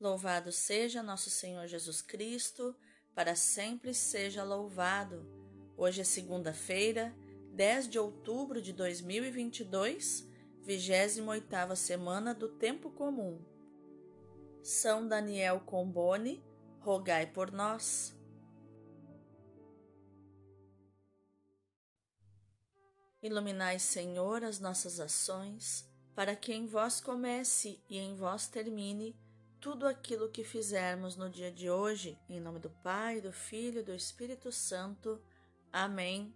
[0.00, 2.74] Louvado seja nosso Senhor Jesus Cristo,
[3.14, 5.30] para sempre seja louvado.
[5.76, 7.14] Hoje é segunda-feira,
[7.52, 10.26] 10 de outubro de 2022,
[10.66, 13.44] 28ª semana do tempo comum.
[14.62, 16.42] São Daniel Combone,
[16.78, 18.16] rogai por nós.
[23.22, 29.14] Iluminai, Senhor, as nossas ações, para que em vós comece e em vós termine
[29.60, 33.82] tudo aquilo que fizermos no dia de hoje, em nome do Pai, do Filho e
[33.82, 35.20] do Espírito Santo.
[35.70, 36.34] Amém.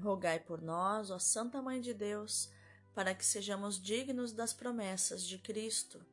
[0.00, 2.48] Rogai por nós, ó Santa Mãe de Deus,
[2.94, 6.04] para que sejamos dignos das promessas de Cristo.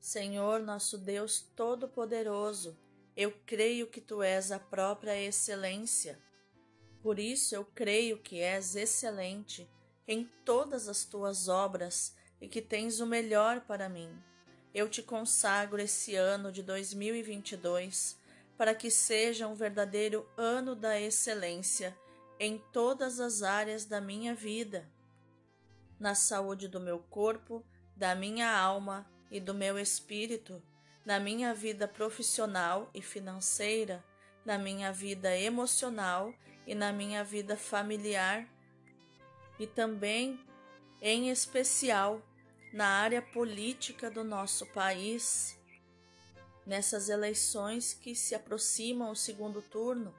[0.00, 2.78] Senhor, nosso Deus Todo-Poderoso,
[3.14, 6.18] eu creio que tu és a própria excelência.
[7.02, 9.70] Por isso eu creio que és excelente
[10.08, 14.10] em todas as tuas obras e que tens o melhor para mim.
[14.74, 18.18] Eu te consagro esse ano de 2022
[18.56, 21.96] para que seja um verdadeiro ano da excelência
[22.38, 24.88] em todas as áreas da minha vida,
[25.98, 27.64] na saúde do meu corpo,
[27.96, 30.62] da minha alma e do meu espírito,
[31.04, 34.04] na minha vida profissional e financeira,
[34.44, 36.34] na minha vida emocional
[36.66, 38.48] e na minha vida familiar,
[39.58, 40.40] e também,
[41.06, 42.22] em especial,
[42.72, 45.54] na área política do nosso país,
[46.64, 50.14] nessas eleições que se aproximam o segundo turno.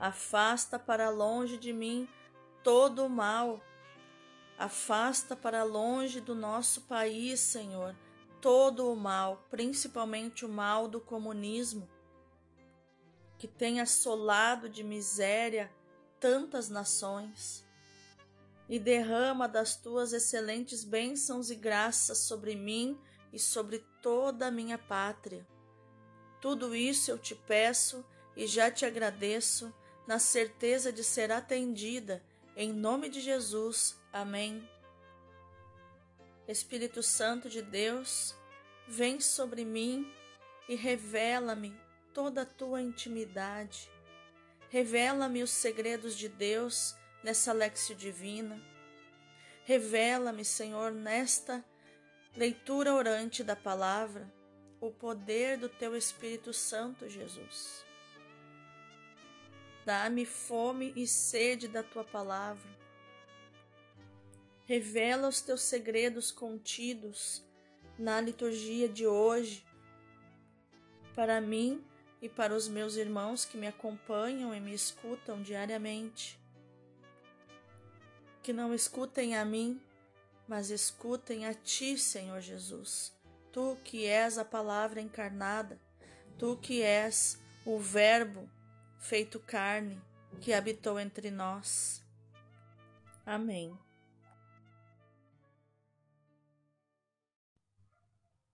[0.00, 2.08] Afasta para longe de mim
[2.64, 3.60] todo o mal.
[4.58, 7.94] Afasta para longe do nosso país, Senhor,
[8.40, 11.86] todo o mal, principalmente o mal do comunismo,
[13.36, 15.70] que tem assolado de miséria
[16.18, 17.65] tantas nações
[18.68, 22.98] e derrama das tuas excelentes bênçãos e graças sobre mim
[23.32, 25.46] e sobre toda a minha pátria.
[26.40, 28.04] Tudo isso eu te peço
[28.36, 29.72] e já te agradeço,
[30.06, 32.22] na certeza de ser atendida,
[32.56, 33.98] em nome de Jesus.
[34.12, 34.68] Amém.
[36.46, 38.34] Espírito Santo de Deus,
[38.86, 40.08] vem sobre mim
[40.68, 41.76] e revela-me
[42.14, 43.90] toda a tua intimidade.
[44.68, 46.94] Revela-me os segredos de Deus
[47.26, 48.56] nessa lexio divina.
[49.64, 51.64] Revela-me, Senhor, nesta
[52.36, 54.32] leitura orante da palavra,
[54.80, 57.84] o poder do teu Espírito Santo, Jesus.
[59.84, 62.70] Dá-me fome e sede da tua palavra.
[64.64, 67.44] Revela os teus segredos contidos
[67.98, 69.66] na liturgia de hoje,
[71.12, 71.84] para mim
[72.22, 76.45] e para os meus irmãos que me acompanham e me escutam diariamente
[78.46, 79.82] que não escutem a mim,
[80.46, 83.12] mas escutem a ti, Senhor Jesus.
[83.50, 85.80] Tu que és a palavra encarnada,
[86.38, 88.48] tu que és o Verbo
[89.00, 90.00] feito carne
[90.40, 92.04] que habitou entre nós.
[93.26, 93.76] Amém.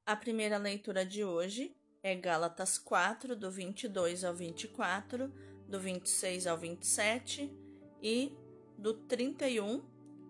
[0.07, 5.29] A primeira leitura de hoje é Gálatas 4, do 22 ao 24,
[5.69, 7.55] do 26 ao 27
[8.03, 8.35] e
[8.79, 9.83] do 31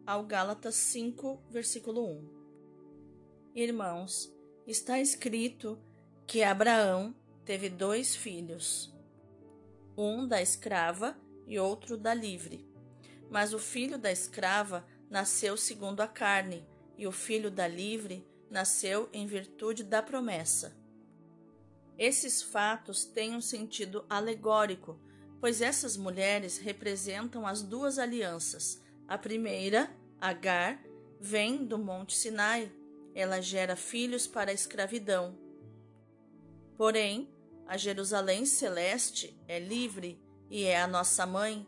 [0.07, 2.43] ao Gálatas 5, versículo 1.
[3.55, 4.33] Irmãos,
[4.67, 5.79] está escrito
[6.27, 7.15] que Abraão
[7.45, 8.95] teve dois filhos,
[9.97, 11.17] um da escrava
[11.47, 12.67] e outro da livre.
[13.31, 16.67] Mas o filho da escrava nasceu segundo a carne,
[16.97, 20.77] e o filho da livre nasceu em virtude da promessa.
[21.99, 24.99] Esses fatos têm um sentido alegórico
[25.43, 28.81] pois essas mulheres representam as duas alianças.
[29.09, 30.81] A primeira, Agar,
[31.21, 32.71] vem do Monte Sinai.
[33.13, 35.37] Ela gera filhos para a escravidão.
[36.77, 37.29] Porém,
[37.67, 41.67] a Jerusalém celeste é livre e é a nossa mãe,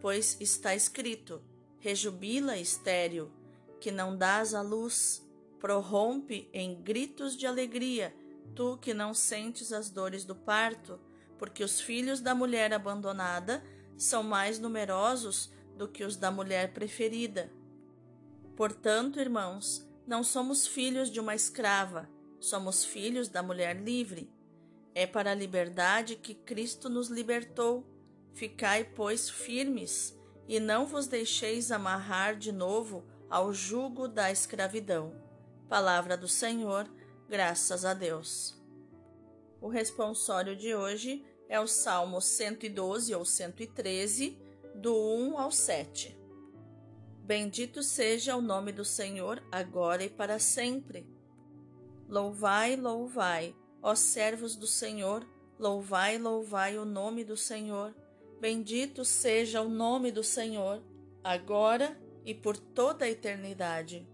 [0.00, 1.42] pois está escrito:
[1.80, 3.32] Rejubila, estéril,
[3.80, 8.14] que não dás a luz, prorrompe em gritos de alegria,
[8.54, 11.00] tu que não sentes as dores do parto
[11.42, 13.64] porque os filhos da mulher abandonada
[13.98, 17.50] são mais numerosos do que os da mulher preferida.
[18.56, 22.08] Portanto, irmãos, não somos filhos de uma escrava,
[22.38, 24.30] somos filhos da mulher livre.
[24.94, 27.84] É para a liberdade que Cristo nos libertou.
[28.32, 30.16] Ficai, pois, firmes,
[30.46, 35.12] e não vos deixeis amarrar de novo ao jugo da escravidão.
[35.68, 36.88] Palavra do Senhor,
[37.28, 38.56] graças a Deus.
[39.60, 44.38] O responsório de hoje é o Salmo 112 ou 113,
[44.74, 46.18] do 1 ao 7.
[47.22, 51.06] Bendito seja o nome do Senhor, agora e para sempre.
[52.08, 55.28] Louvai, louvai, ó servos do Senhor,
[55.58, 57.94] louvai, louvai o nome do Senhor.
[58.40, 60.82] Bendito seja o nome do Senhor,
[61.22, 64.08] agora e por toda a eternidade.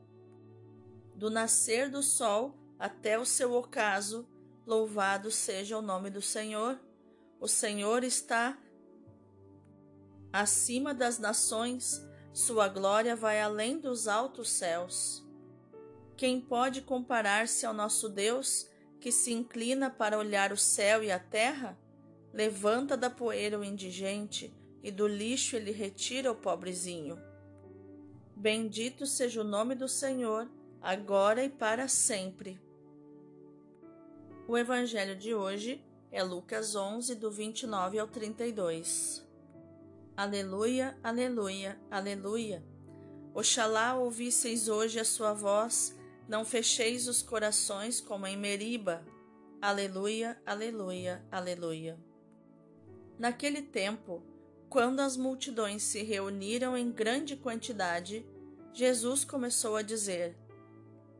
[1.14, 4.28] Do nascer do sol até o seu ocaso,
[4.66, 6.87] louvado seja o nome do Senhor.
[7.40, 8.58] O Senhor está
[10.32, 15.24] acima das nações, sua glória vai além dos altos céus.
[16.16, 18.68] Quem pode comparar-se ao nosso Deus,
[19.00, 21.78] que se inclina para olhar o céu e a terra?
[22.32, 24.52] Levanta da poeira o indigente,
[24.82, 27.16] e do lixo ele retira o pobrezinho.
[28.34, 30.50] Bendito seja o nome do Senhor,
[30.82, 32.60] agora e para sempre.
[34.48, 39.26] O evangelho de hoje é Lucas 11, do 29 ao 32.
[40.16, 42.64] Aleluia, aleluia, aleluia.
[43.34, 45.96] Oxalá ouvisseis hoje a sua voz,
[46.26, 49.04] não fecheis os corações como em Meriba.
[49.60, 51.98] Aleluia, aleluia, aleluia.
[53.18, 54.22] Naquele tempo,
[54.68, 58.26] quando as multidões se reuniram em grande quantidade,
[58.72, 60.36] Jesus começou a dizer: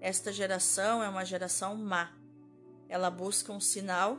[0.01, 2.17] Esta geração é uma geração má.
[2.89, 4.19] Ela busca um sinal,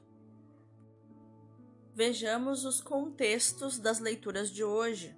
[1.93, 5.13] Vejamos os contextos das leituras de hoje.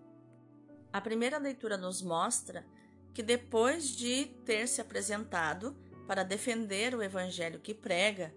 [0.91, 2.65] A primeira leitura nos mostra
[3.13, 5.77] que depois de ter se apresentado
[6.07, 8.33] para defender o evangelho que prega,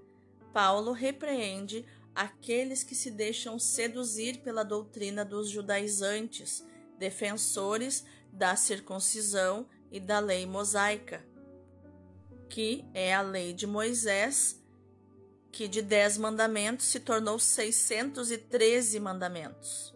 [0.52, 6.62] Paulo repreende aqueles que se deixam seduzir pela doutrina dos judaizantes,
[6.98, 11.24] defensores da circuncisão e da lei mosaica,
[12.50, 14.62] que é a lei de Moisés,
[15.56, 19.94] que de dez mandamentos se tornou 613 mandamentos.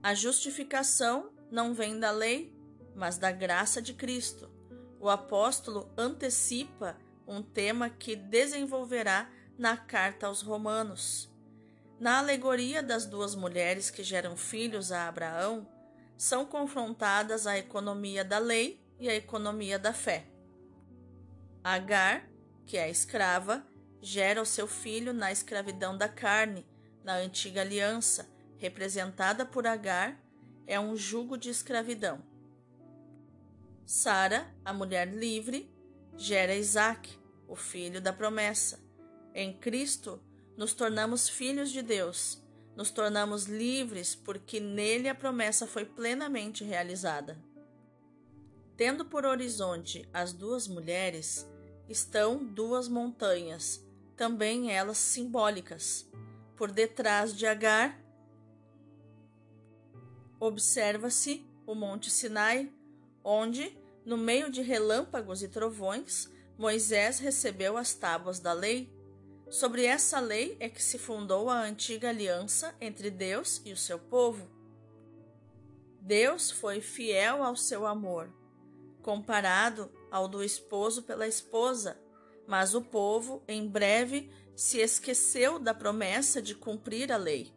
[0.00, 2.56] A justificação não vem da lei,
[2.94, 4.48] mas da graça de Cristo.
[5.00, 6.96] O apóstolo antecipa
[7.26, 9.28] um tema que desenvolverá
[9.58, 11.28] na carta aos Romanos.
[11.98, 15.66] Na alegoria das duas mulheres que geram filhos a Abraão,
[16.16, 20.28] são confrontadas a economia da lei e a economia da fé.
[21.64, 22.30] Agar,
[22.64, 23.66] que é escrava,
[24.04, 26.66] gera o seu filho na escravidão da carne,
[27.02, 28.28] na antiga aliança,
[28.58, 30.20] representada por Agar,
[30.66, 32.22] é um jugo de escravidão.
[33.86, 35.74] Sara, a mulher livre,
[36.16, 37.18] gera Isaac,
[37.48, 38.78] o filho da promessa.
[39.34, 40.22] Em Cristo,
[40.56, 42.44] nos tornamos filhos de Deus
[42.76, 47.38] nos tornamos livres porque nele a promessa foi plenamente realizada.
[48.76, 51.48] Tendo por horizonte as duas mulheres,
[51.88, 53.83] estão duas montanhas,
[54.16, 56.08] também elas simbólicas.
[56.56, 58.00] Por detrás de Agar,
[60.38, 62.72] observa-se o Monte Sinai,
[63.22, 68.94] onde, no meio de relâmpagos e trovões, Moisés recebeu as tábuas da lei
[69.54, 73.98] Sobre essa lei é que se fundou a antiga aliança entre Deus e o seu
[73.98, 74.48] povo.
[76.00, 78.32] Deus foi fiel ao seu amor,
[79.00, 81.96] comparado ao do esposo pela esposa,
[82.46, 87.52] mas o povo, em breve, se esqueceu da promessa de cumprir a lei.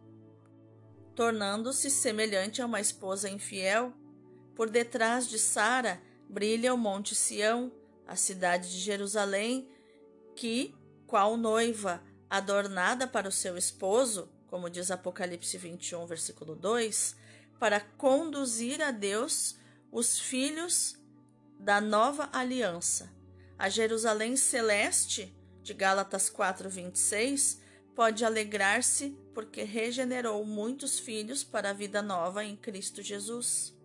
[1.15, 3.93] Tornando-se semelhante a uma esposa infiel,
[4.55, 7.71] por detrás de Sara brilha o Monte Sião,
[8.07, 9.69] a cidade de Jerusalém,
[10.35, 10.75] que,
[11.05, 17.15] qual noiva adornada para o seu esposo, como diz Apocalipse 21, versículo 2,
[17.59, 19.57] para conduzir a Deus
[19.91, 20.97] os filhos
[21.59, 23.16] da nova aliança.
[23.57, 27.59] A Jerusalém celeste, de Gálatas 4, 26,
[27.95, 33.75] pode alegrar-se porque regenerou muitos filhos para a vida nova em Cristo Jesus.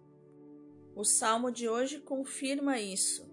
[0.94, 3.26] O salmo de hoje confirma isso.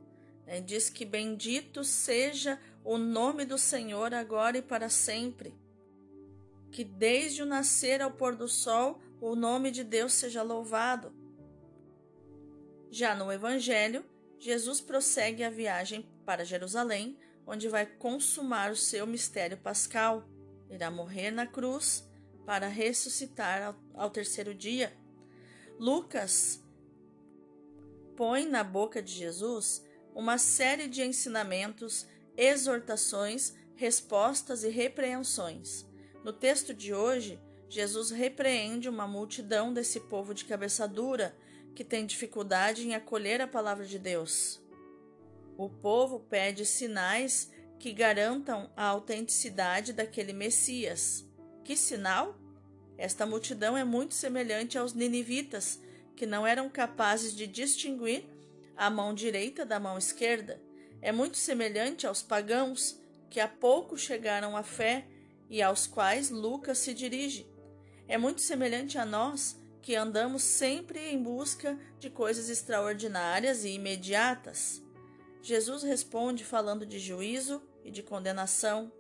[0.46, 0.62] Né?
[0.62, 5.54] Diz que bendito seja o nome do Senhor agora e para sempre.
[6.72, 11.12] que desde o nascer ao pôr do sol o nome de Deus seja louvado.
[12.92, 14.06] Já no Evangelho,
[14.38, 20.30] Jesus prossegue a viagem para Jerusalém, onde vai consumar o seu mistério pascal.
[20.70, 22.08] Irá morrer na cruz
[22.46, 24.96] para ressuscitar ao, terceiro dia.
[25.80, 26.64] Lucas
[28.16, 29.84] põe na boca de Jesus
[30.14, 32.06] uma série de ensinamentos,
[32.38, 35.84] exortações, respostas e repreensões.
[36.24, 41.36] No texto de hoje, Jesus repreende uma multidão desse povo de cabeça dura
[41.74, 44.62] que tem dificuldade em acolher a palavra de Deus.
[45.60, 51.28] O povo pede sinais que garantam a autenticidade daquele Messias.
[51.66, 52.40] Que sinal?
[52.98, 55.78] Esta multidão é muito semelhante aos ninivitas,
[56.16, 58.24] que não eram capazes de distinguir
[58.74, 60.62] a mão direita da mão esquerda.
[61.02, 62.98] É muito semelhante aos pagãos,
[63.30, 65.08] que há pouco chegaram à fé
[65.50, 67.46] e aos quais Lucas se dirige.
[68.08, 74.88] É muito semelhante a nós, que andamos sempre em busca de coisas extraordinárias e imediatas.
[75.42, 78.92] Jesus responde falando de juízo e de condenação,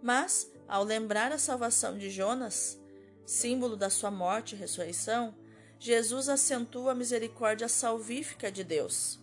[0.00, 2.80] mas, ao lembrar a salvação de Jonas,
[3.26, 5.34] símbolo da sua morte e ressurreição,
[5.78, 9.18] Jesus acentua a misericórdia salvífica de Deus.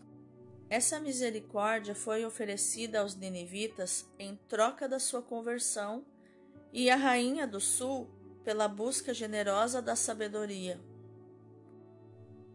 [0.70, 6.06] Essa misericórdia foi oferecida aos ninivitas em troca da sua conversão
[6.74, 8.10] e à rainha do sul
[8.44, 10.80] pela busca generosa da sabedoria.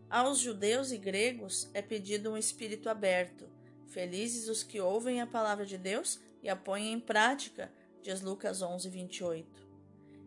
[0.08, 3.48] Aos judeus e gregos é pedido um espírito aberto.
[3.90, 8.62] Felizes os que ouvem a palavra de Deus e a põem em prática, diz Lucas
[8.62, 9.68] 11, 28.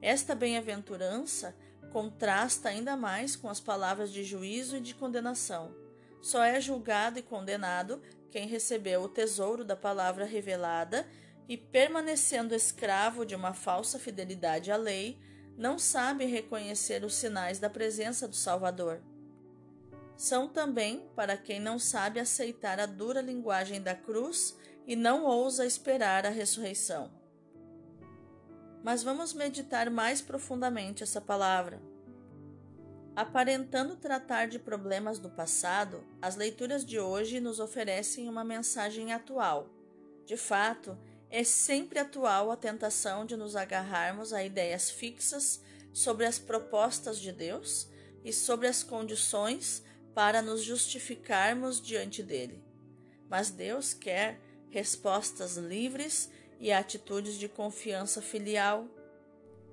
[0.01, 1.55] Esta bem-aventurança
[1.89, 5.73] contrasta ainda mais com as palavras de juízo e de condenação.
[6.21, 11.07] Só é julgado e condenado quem recebeu o tesouro da palavra revelada
[11.47, 15.17] e, permanecendo escravo de uma falsa fidelidade à lei,
[15.57, 19.01] não sabe reconhecer os sinais da presença do Salvador.
[20.15, 25.65] São também para quem não sabe aceitar a dura linguagem da cruz e não ousa
[25.65, 27.23] esperar a ressurreição
[28.83, 31.81] mas vamos meditar mais profundamente essa palavra.
[33.15, 39.69] Aparentando tratar de problemas do passado, as leituras de hoje nos oferecem uma mensagem atual.
[40.25, 40.97] De fato,
[41.29, 45.61] é sempre atual a tentação de nos agarrarmos a ideias fixas
[45.93, 47.87] sobre as propostas de Deus
[48.23, 52.63] e sobre as condições para nos justificarmos diante dele.
[53.29, 54.39] Mas Deus quer
[54.69, 56.29] respostas livres
[56.59, 58.87] e atitudes de confiança filial,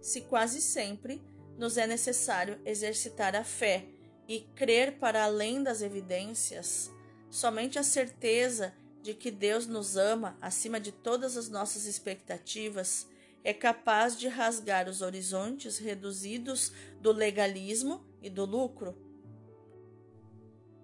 [0.00, 1.22] se quase sempre
[1.56, 3.86] nos é necessário exercitar a fé
[4.26, 6.90] e crer para além das evidências,
[7.30, 13.06] somente a certeza de que Deus nos ama acima de todas as nossas expectativas
[13.42, 19.09] é capaz de rasgar os horizontes reduzidos do legalismo e do lucro.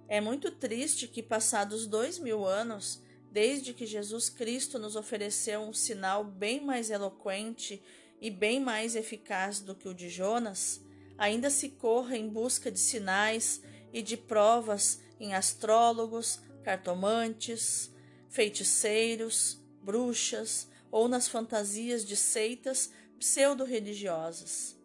[0.09, 5.73] É muito triste que, passados dois mil anos, desde que Jesus Cristo nos ofereceu um
[5.73, 7.83] sinal bem mais eloquente
[8.21, 10.81] e bem mais eficaz do que o de Jonas,
[11.19, 13.61] ainda se corra em busca de sinais
[13.93, 17.91] e de provas em astrólogos, cartomantes,
[18.29, 24.77] feiticeiros, bruxas ou nas fantasias de seitas pseudo-religiosas.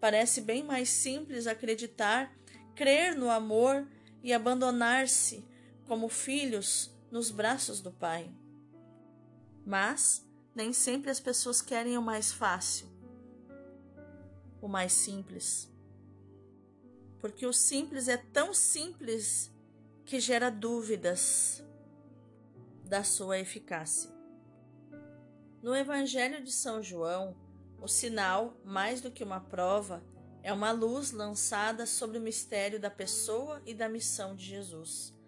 [0.00, 2.32] Parece bem mais simples acreditar,
[2.74, 3.86] crer no amor
[4.22, 5.44] e abandonar-se
[5.86, 8.30] como filhos nos braços do Pai.
[9.64, 12.88] Mas nem sempre as pessoas querem o mais fácil,
[14.60, 15.70] o mais simples.
[17.20, 19.52] Porque o simples é tão simples
[20.04, 21.62] que gera dúvidas
[22.84, 24.10] da sua eficácia.
[25.62, 27.36] No Evangelho de São João,
[27.80, 30.02] o sinal, mais do que uma prova,
[30.42, 35.18] é uma luz lançada sobre o mistério da pessoa e da missão de Jesus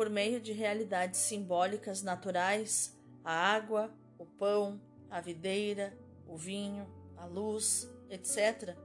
[0.00, 5.92] por meio de realidades simbólicas naturais, a água, o pão, a videira,
[6.26, 8.76] o vinho, a luz, etc.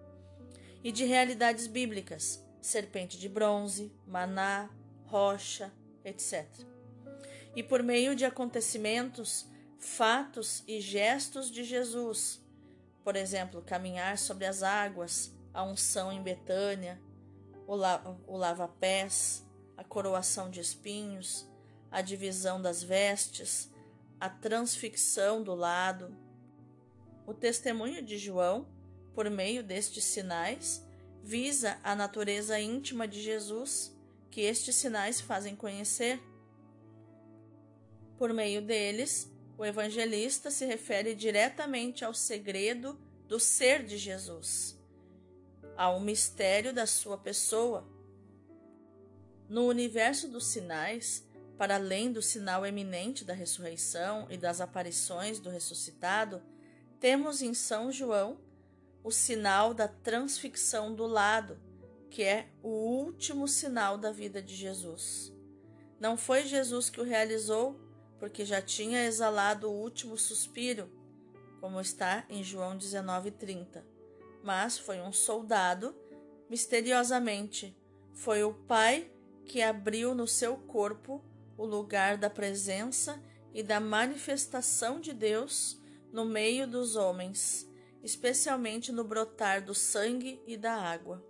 [0.83, 4.69] E de realidades bíblicas, serpente de bronze, maná,
[5.05, 5.71] rocha,
[6.03, 6.45] etc.
[7.55, 9.47] E por meio de acontecimentos,
[9.79, 12.41] fatos e gestos de Jesus,
[13.03, 17.01] por exemplo, caminhar sobre as águas, a unção em Betânia,
[17.65, 19.43] o lava-pés,
[19.77, 21.49] a coroação de espinhos,
[21.89, 23.71] a divisão das vestes,
[24.19, 26.15] a transfixão do lado.
[27.25, 28.67] O testemunho de João,
[29.13, 30.85] por meio destes sinais,
[31.23, 33.95] visa a natureza íntima de Jesus,
[34.29, 36.21] que estes sinais fazem conhecer.
[38.17, 44.74] Por meio deles, o evangelista se refere diretamente ao segredo do ser de Jesus,
[45.77, 47.87] ao mistério da sua pessoa.
[49.47, 51.23] No universo dos sinais,
[51.57, 56.41] para além do sinal eminente da ressurreição e das aparições do ressuscitado,
[56.99, 58.39] temos em São João
[59.03, 61.59] o sinal da transfixão do lado,
[62.09, 65.31] que é o último sinal da vida de Jesus.
[65.99, 67.79] Não foi Jesus que o realizou,
[68.19, 70.89] porque já tinha exalado o último suspiro,
[71.61, 73.94] como está em João 19:30.
[74.45, 75.95] Mas foi um soldado,
[76.47, 77.75] misteriosamente,
[78.13, 79.11] foi o Pai
[79.43, 81.25] que abriu no seu corpo
[81.57, 83.19] o lugar da presença
[83.55, 87.67] e da manifestação de Deus no meio dos homens,
[88.03, 91.25] especialmente no brotar do sangue e da água.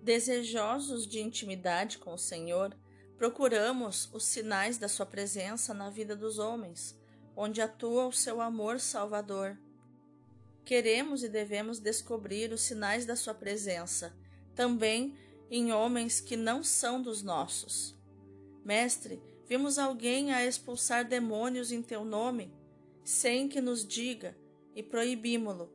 [0.00, 2.74] Desejosos de intimidade com o Senhor,
[3.18, 6.98] procuramos os sinais da Sua presença na vida dos homens,
[7.36, 9.58] onde atua o seu amor salvador.
[10.66, 14.14] Queremos e devemos descobrir os sinais da Sua presença,
[14.54, 15.16] também
[15.50, 17.96] em homens que não são dos nossos
[18.66, 22.52] Mestre, vimos alguém a expulsar demônios em teu nome,
[23.04, 24.36] sem que nos diga,
[24.74, 25.70] e proibimo-lo.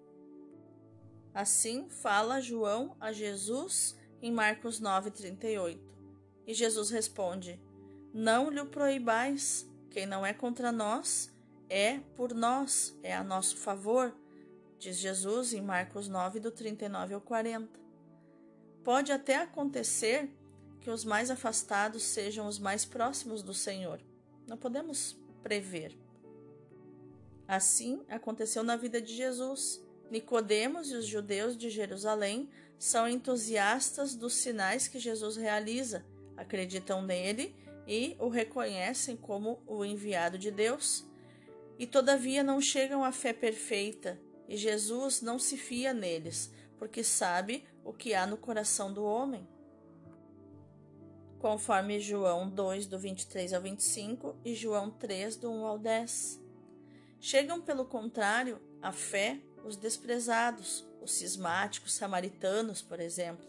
[1.33, 5.79] Assim fala João a Jesus em Marcos 9,38.
[6.45, 7.57] E Jesus responde:
[8.13, 11.33] Não lhe proibais, quem não é contra nós,
[11.69, 14.13] é por nós, é a nosso favor,
[14.81, 17.79] diz Jesus em Marcos 9, do 39 ao 40.
[18.83, 20.27] Pode até acontecer
[20.79, 24.01] que os mais afastados sejam os mais próximos do Senhor.
[24.47, 25.95] Não podemos prever.
[27.47, 29.85] Assim aconteceu na vida de Jesus.
[30.09, 36.03] Nicodemos e os judeus de Jerusalém são entusiastas dos sinais que Jesus realiza,
[36.35, 41.05] acreditam nele e o reconhecem como o enviado de Deus.
[41.77, 44.19] E todavia não chegam à fé perfeita,
[44.51, 49.47] e Jesus não se fia neles, porque sabe o que há no coração do homem
[51.39, 56.39] conforme João 2, do 23 ao 25 e João 3, do 1 ao 10.
[57.19, 63.47] Chegam, pelo contrário, à fé os desprezados, os cismáticos samaritanos, por exemplo.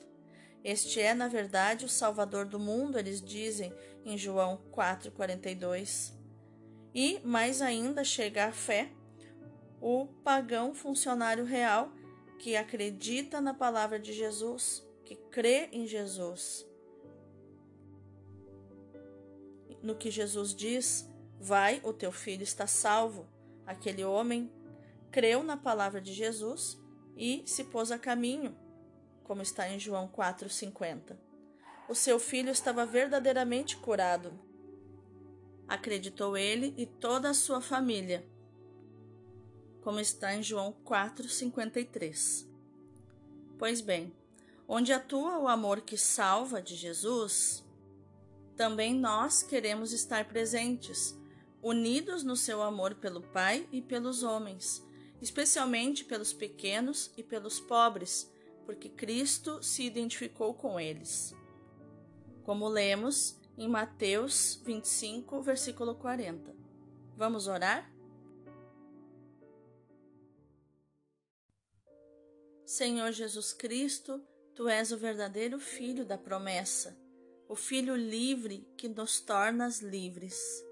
[0.64, 3.74] Este é, na verdade, o Salvador do mundo, eles dizem
[4.06, 6.14] em João 4,42.
[6.94, 8.90] E, mais ainda, chega à fé
[9.82, 11.92] o pagão funcionário real
[12.38, 16.66] que acredita na palavra de Jesus, que crê em Jesus
[19.82, 23.26] no que Jesus diz: Vai, o teu filho está salvo.
[23.66, 24.50] Aquele homem
[25.10, 26.80] creu na palavra de Jesus
[27.16, 28.56] e se pôs a caminho,
[29.24, 31.16] como está em João 4,50.
[31.88, 34.32] O seu filho estava verdadeiramente curado.
[35.68, 38.26] Acreditou ele e toda a sua família,
[39.82, 42.46] como está em João 4,53.
[43.58, 44.12] Pois bem,
[44.66, 47.62] onde atua o amor que salva de Jesus,
[48.56, 51.18] também nós queremos estar presentes,
[51.60, 54.82] unidos no seu amor pelo Pai e pelos homens,
[55.20, 58.30] especialmente pelos pequenos e pelos pobres,
[58.64, 61.34] porque Cristo se identificou com eles.
[62.44, 66.54] Como lemos em Mateus 25, versículo 40.
[67.16, 67.91] Vamos orar?
[72.72, 74.18] Senhor Jesus Cristo,
[74.54, 76.98] tu és o verdadeiro Filho da promessa
[77.46, 80.64] o Filho livre que nos tornas livres.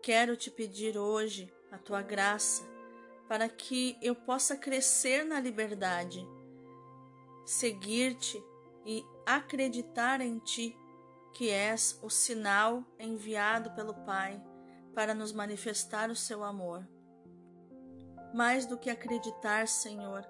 [0.00, 2.62] Quero te pedir hoje a tua graça
[3.28, 6.24] para que eu possa crescer na liberdade,
[7.44, 8.40] seguir-te
[8.86, 10.76] e acreditar em ti,
[11.32, 14.40] que és o sinal enviado pelo Pai
[14.94, 16.86] para nos manifestar o seu amor.
[18.32, 20.24] Mais do que acreditar, Senhor,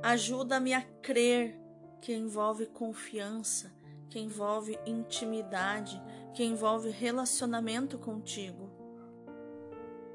[0.00, 1.58] ajuda-me a crer
[2.00, 3.72] que envolve confiança
[4.12, 5.98] que envolve intimidade,
[6.34, 8.70] que envolve relacionamento contigo.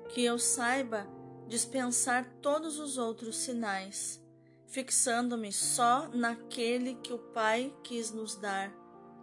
[0.09, 1.07] Que eu saiba
[1.47, 4.23] dispensar todos os outros sinais,
[4.67, 8.71] fixando-me só naquele que o Pai quis nos dar,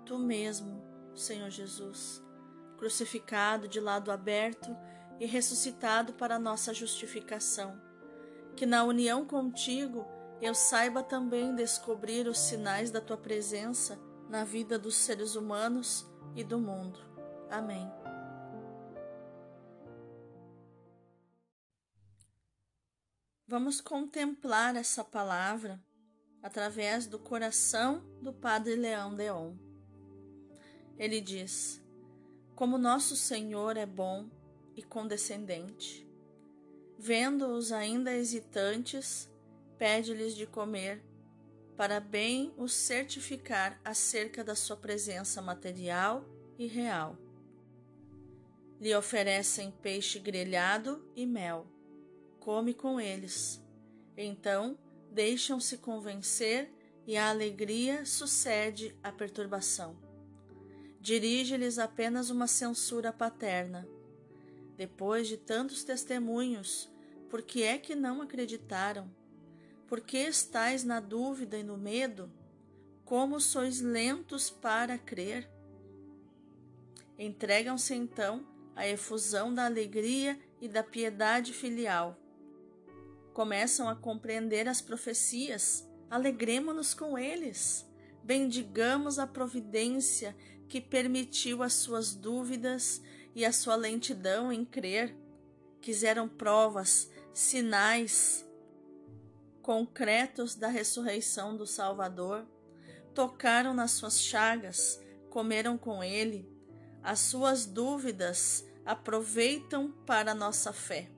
[0.04, 0.82] tu mesmo,
[1.14, 2.20] Senhor Jesus,
[2.76, 4.76] crucificado de lado aberto
[5.20, 7.80] e ressuscitado para nossa justificação.
[8.56, 10.04] Que na união contigo
[10.40, 16.42] eu saiba também descobrir os sinais da tua presença na vida dos seres humanos e
[16.42, 16.98] do mundo.
[17.50, 17.90] Amém.
[23.46, 25.80] Vamos contemplar essa palavra
[26.42, 29.54] através do coração do Padre Leão Deon.
[30.98, 31.80] Ele diz:
[32.56, 34.28] Como nosso Senhor é bom
[34.74, 36.08] e condescendente,
[36.98, 39.30] vendo-os ainda hesitantes,
[39.78, 41.02] pede-lhes de comer,
[41.76, 46.24] para bem os certificar acerca da sua presença material
[46.58, 47.18] e real.
[48.80, 51.66] Lhe oferecem peixe grelhado e mel.
[52.38, 53.62] Come com eles.
[54.16, 54.78] Então
[55.10, 56.72] deixam-se convencer
[57.06, 59.96] e a alegria sucede à perturbação.
[61.00, 63.86] Dirige-lhes apenas uma censura paterna.
[64.76, 66.90] Depois de tantos testemunhos,
[67.28, 69.10] por que é que não acreditaram?
[69.94, 72.28] Por que estáis na dúvida e no medo?
[73.04, 75.48] Como sois lentos para crer?
[77.16, 82.18] Entregam-se então à efusão da alegria e da piedade filial.
[83.32, 87.88] Começam a compreender as profecias, alegremo-nos com eles.
[88.20, 90.34] Bendigamos a providência
[90.68, 93.00] que permitiu as suas dúvidas
[93.32, 95.16] e a sua lentidão em crer.
[95.80, 98.44] Quiseram provas, sinais
[99.64, 102.46] concretos da ressurreição do Salvador.
[103.14, 105.00] Tocaram nas suas chagas,
[105.30, 106.46] comeram com ele.
[107.02, 111.10] As suas dúvidas aproveitam para nossa fé.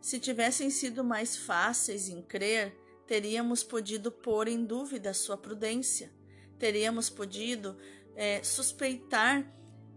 [0.00, 2.74] Se tivessem sido mais fáceis em crer,
[3.06, 6.10] teríamos podido pôr em dúvida sua prudência,
[6.58, 7.76] teríamos podido
[8.14, 9.44] é, suspeitar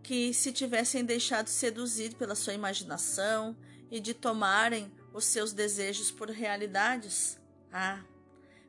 [0.04, 3.56] que se tivessem deixado seduzir pela sua imaginação
[3.90, 7.40] e de tomarem os seus desejos por realidades.
[7.72, 8.04] Ah,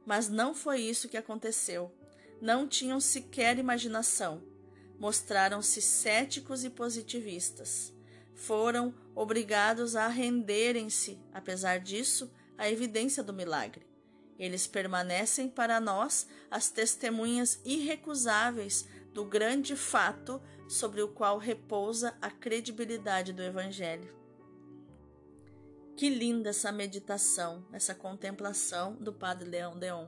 [0.05, 1.95] mas não foi isso que aconteceu.
[2.41, 4.43] Não tinham sequer imaginação.
[4.99, 7.93] Mostraram-se céticos e positivistas.
[8.35, 13.87] Foram obrigados a renderem-se, apesar disso, à evidência do milagre.
[14.39, 22.31] Eles permanecem para nós as testemunhas irrecusáveis do grande fato sobre o qual repousa a
[22.31, 24.20] credibilidade do Evangelho.
[26.01, 30.07] Que linda essa meditação, essa contemplação do Padre Leão Deon.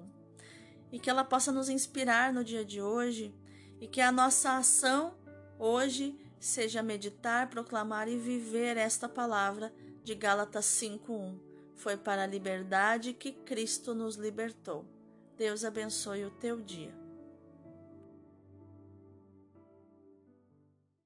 [0.91, 3.35] E que ela possa nos inspirar no dia de hoje
[3.79, 5.15] e que a nossa ação
[5.59, 9.71] hoje seja meditar, proclamar e viver esta palavra
[10.03, 11.39] de Gálatas 5:1.
[11.77, 14.87] Foi para a liberdade que Cristo nos libertou.
[15.37, 17.02] Deus abençoe o teu dia.